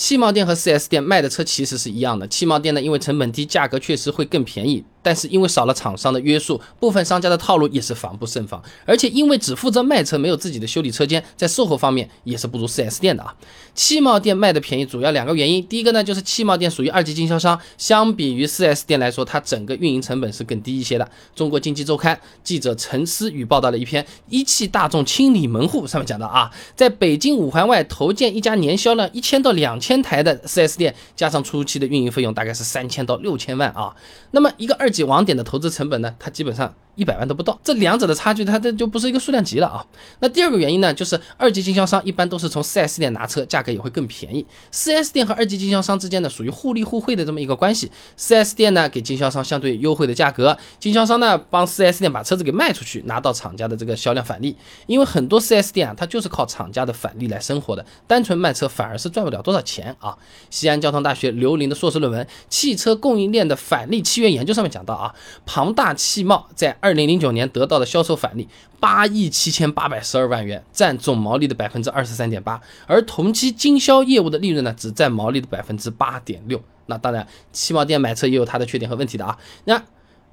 [0.00, 4.82] 汽贸店和 4S 店卖的车其实是一样的，汽贸店呢，因为成本低，价格确实会更便宜。
[5.02, 8.62] 但是因为少了厂商的约束，部分商家的套路也是防不胜防。
[8.84, 13.34] 而且因为只负责卖车，没有自己的修理车间，在售后方面也是不如 4S 店的啊。
[13.74, 15.66] 汽贸店卖的便宜，主要两个原因。
[15.66, 21.10] 第一个呢，就是汽贸店属于二级经销商，相比于 4S 店来说，它整个运营成本是更低一些的。
[21.34, 33.96] 中国经济周刊记者陈思宇报道了一篇一汽大众清理门户，上面讲到啊，在北京五环外投建一家年销量一千到两千台的 4S 店，加上初期的运营费用大概是三千到六千万啊。
[34.32, 36.74] 那么一个二级网点的投资成本呢，它基本上。
[36.96, 39.84] 一百万都不到，这两者的差距，它这就不是一个数量级了啊。
[40.20, 44.44] 那第二个原因呢，就是二级经销商一般都是从 4S 店拿车，价格也会更便宜。
[44.70, 47.90] 4S 店和二级经销商之间呢，属于互利互惠的这么一个关系。
[48.18, 54.54] 4S 店呢给经销商相对优惠的价格，经销商呢帮 4S 店把车子给卖出去，拿到厂家的这个销量返利。
[54.86, 60.14] 因为很多 4S 店啊，它就是靠厂家的返利来生活的，单纯卖车反而是赚不了多少钱啊。
[60.50, 65.14] 西安交通大学刘林的硕士论文《汽车供应链的返利契约研究》上面讲到啊，
[65.46, 66.89] 庞大汽贸在二。
[66.90, 68.48] 二零零九年得到的销售返利
[68.80, 76.60] 八亿七千八百十二万元，占总毛利的百分之二十三点八，而同期经销业务的利润呢，只占毛利的百分之八点六。
[76.86, 79.38] 那当然，汽贸店买车也有它的缺点和问题的啊。
[79.66, 79.80] 那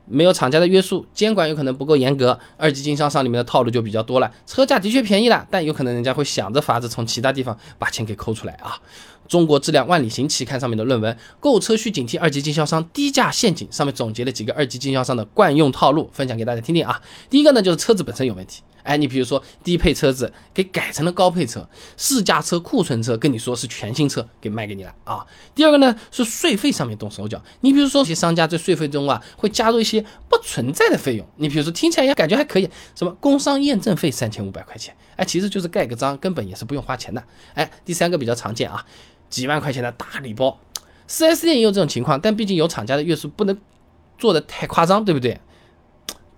[0.05, 4.31] 没有厂家的约束，监管有可能不够严格，二级经销商里面的套路就比较多了。
[4.47, 8.81] 车价的确便宜了，但有可能人家会想着法子从其他地方把钱给抠出来啊。
[9.27, 17.01] 中国质量万里行期刊上面的论文《购车需警惕二级经销商低价陷阱》上面总结了几个二级经销商的惯用套路，分享给大家听听啊。
[17.29, 18.61] 第一个呢，就是车子本身有问题。
[18.83, 21.67] 哎，你比如说低配车子给改成了高配车，
[21.97, 25.25] 试驾车、库存车跟你说是全新车，给卖给你了啊。
[25.53, 37.21] 第二个呢是税费上面动手脚，你比如说有些商家在税费中啊会加入一些不存在的费用，你比如说听起来也感觉还可以，什么工商验证费三千五百块钱，哎，其实就是盖个章，根本也是不用花钱的。
[37.55, 38.85] 哎，第三个比较常见啊，
[39.29, 40.59] 几万块钱的大礼包
[41.09, 43.57] ，4S 店也有这种情况，但毕竟有厂家的约束，不能
[44.17, 45.39] 做的太夸张，对不对？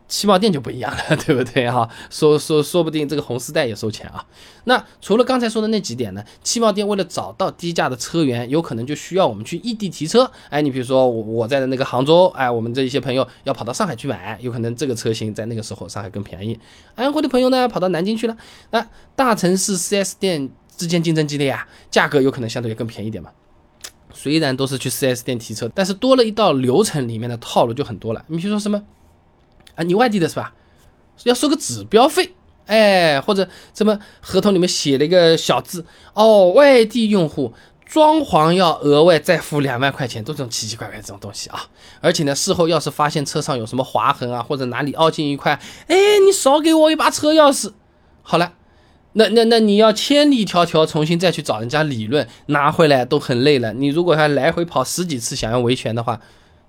[0.07, 1.87] 汽贸店就不一样了， 对不对哈？
[2.09, 4.25] 说说说不定这个红丝带也收钱啊。
[4.63, 6.23] 那除了刚才说的那几点呢？
[6.43, 10.31] 汽贸店为了找到低价的车源，有可能就需要我们去异地提车。
[10.49, 16.59] 哎，你比如说我在的那个杭州，哎，我们这一些朋友要跑到上海去买，有可能这个车型在那个时候上海更便宜。
[16.95, 18.35] 安徽的朋友呢，跑到南京去了。
[18.71, 18.83] 那
[19.15, 20.49] 大城市 4S 店
[20.79, 23.29] 之间竞争激烈啊，价格有可能相对更便宜点嘛。
[24.13, 28.23] 虽然都是去 4S 店提车，但是多了一道流程，里面的套路就很多了。
[28.27, 28.81] 你比如说什么？
[29.75, 30.53] 啊，你外地的是吧？
[31.25, 32.33] 要收个指标费，
[32.65, 37.53] 哎，或者什么合同里面写了一个小字哦，外地用户
[37.85, 41.67] 装潢要额外再付两万块钱，都这种奇奇怪怪这种东西啊！
[41.99, 47.73] 而且呢，事后要是发现车上有什么划痕啊，或者哪里凹进一块，哎，你少给我一把车钥匙。
[48.21, 48.53] 好了，
[49.13, 53.73] 那那那你要千里迢迢重新再去找人家理论，拿回来都很累了。
[53.73, 56.19] 你如果还来回跑十几次，想要维权的话。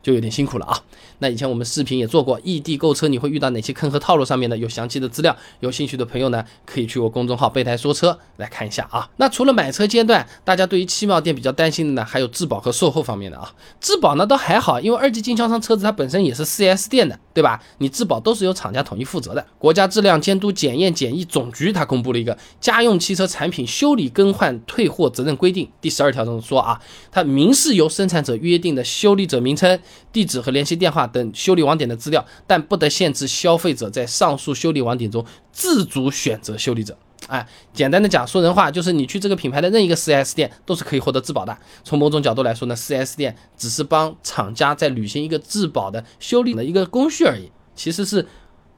[0.03, 0.79] 就有点辛苦了啊！
[1.19, 4.25] 那以前我们视频也做过异地购车，你会遇到哪些坑和套路？
[4.25, 9.09] 上面呢有详细的资料，有兴趣的朋友呢可以去我公众号备胎说车来看一下啊。
[9.17, 13.53] 那除了买车阶段，大家对于汽贸店比较担心的呢，还有质保和售后方面的啊。
[13.81, 17.63] 质保呢倒还好，因为二级经销商车子它本身也是 4S 店的，对吧？
[17.79, 19.45] 你质保都是由厂家统一负责的。
[19.59, 26.81] 国家质量监督检验检疫总局它公布了一个《家用汽车产品修理更换退货责任规定》第十二条中说啊，
[27.11, 29.79] 它明示由生产者约定的修理者名称。
[30.13, 36.97] 地址和联系电话等修理网点的资料，但不得限制消费者在上述修理网点中自主选择修理者。
[37.29, 41.57] 哎，简单的讲，说人话就是你去这个品牌的任一个 4S 店都是可以获得质保的。
[41.85, 48.27] 从某种角度来说呢，4S 店只是帮厂家在履行一个质保的修理的一个工序而已，其实是。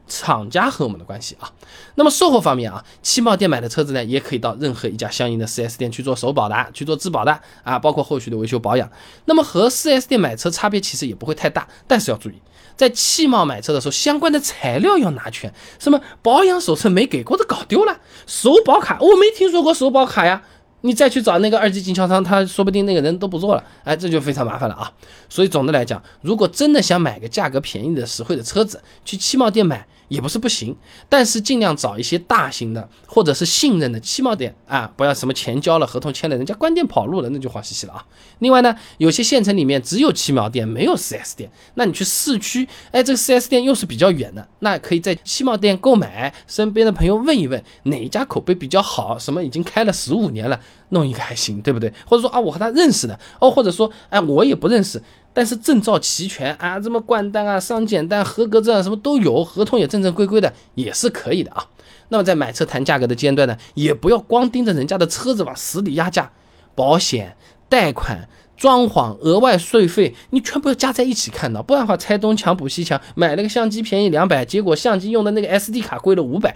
[0.06, 1.50] 厂家和我们的关系啊，
[1.94, 8.90] 那么售后方面啊，汽贸店买的车子呢，也可以到任何一家相应的 4S 店去做首保的，去做质保的啊，包括后续的维修保养。
[9.24, 12.34] 那么和 4S 店买车差别其实也不会太大，但是要注意，
[12.76, 20.42] 在汽贸买车的时候，相关的材料要拿全，什么保养手册没给过的搞丢了，首保卡我没听说过首保卡呀。
[20.82, 24.92] 你再去找那个二级经销商，他说不定那个人都不做了，哎，这就非常麻烦了啊。
[25.28, 30.76] 所以总的来讲，如果真的想买个价格便宜的实惠的车子，去汽贸店买也不是不行，
[31.08, 38.04] 但是尽量找一些大型的或者是信任的汽贸店啊，不要什么钱交了，合同签了，人家关店跑路了，那就慌兮兮了啊。
[38.40, 50.60] 另外呢，有些县城里面只有汽贸店，没有 4S 店，那你去市区，哎，这个 4S 店又是比较远的，那可以在汽贸店购买，身边的朋友问一问哪一家口碑比较好，什么已经开了十五年了。
[50.92, 51.90] 弄一个还行，对不对？
[52.04, 61.66] 或者说啊，我和他认识的哦，或者说哎，我也不认识，但是证照齐全啊，什么冠单啊、商检单、合格证啊，什么都有，合同也正正规规的，也是可以的啊。
[62.08, 66.30] 那么在买车谈价格的阶段呢，也不要光盯着人家的车子往死里压价，
[66.74, 67.36] 保险。
[67.68, 76.54] 贷款、装潢、额外税费，你全部要加在一起看的，不然的话拆东墙补西墙，买了个相机便宜两百，结果相机用的那个 SD 卡贵了五百，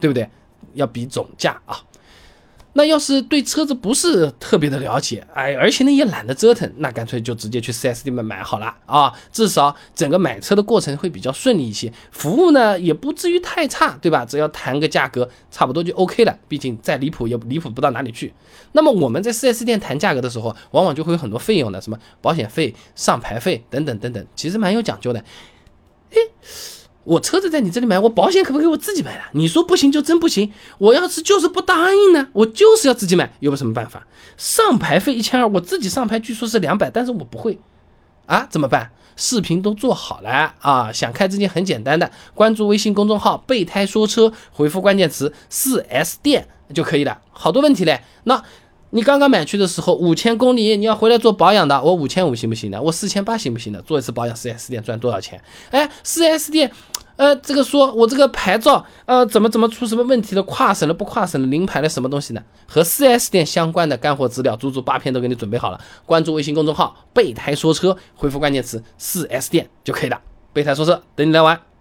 [0.00, 0.26] 对不对？
[0.72, 1.76] 要比总价啊。
[2.74, 14.24] 那要是对车子不是特别的了解，哎，而且呢也懒得折腾，那干脆就直接去 4S 店买好了啊，至少整个买车的过程会比较顺利一些，服务呢也不至于太差，对吧？
[14.24, 16.38] 只要谈个价格，差不多就 OK 了。
[16.48, 18.32] 毕竟再离谱也离谱不到哪里去。
[18.72, 25.22] 那么我们在 4S 店谈价格的时候，往往就会有很多费用的，什么保险费、上牌费等等等等，其实蛮有讲究的。
[26.10, 26.16] 哎。
[27.04, 29.24] 我车子在你这里买，我保险可不可以我自己买了？
[29.32, 30.52] 你说不行就真不行。
[30.78, 34.06] 我要是就是不答应呢，我就是要自己买，有什么办法？
[34.36, 37.58] 上牌费一千二，我自己上牌据说是两百，但是我不会
[38.26, 38.90] 啊，怎么办？
[39.16, 47.20] 视频都做好了啊，想开这件很简单的，关注微信公众号“备胎说车”，回复关键词“四 S 店”就可以了。
[47.30, 48.42] 好多问题嘞，那。
[48.94, 52.80] 你刚刚买去的时候五千公里，你要回来做保养的，我五千五行不行的？
[52.80, 53.80] 我四千八行不行的？
[53.80, 55.42] 做一次保养，四 S 店赚多少钱？
[55.70, 56.70] 哎，四 S 店，
[57.16, 60.42] 呃，这个说我这个牌照，呃，怎么怎么出什么问题了？
[60.42, 61.46] 跨省了不跨省了？
[61.46, 62.42] 临牌了什么东西呢？
[62.66, 65.80] 和四 S 店相关的干货资料，足足八篇都给你准备好了。
[66.04, 70.20] 关注微信公众号“备胎说车”，回复关键词“四 S 店”就可以了。
[70.52, 71.71] 备胎说车，等你来玩。